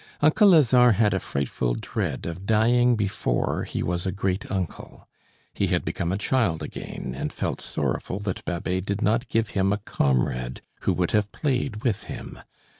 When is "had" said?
0.95-1.13, 5.67-5.85